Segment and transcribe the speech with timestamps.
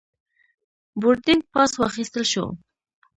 [0.99, 2.45] بوردینګ پاس واخیستل شو.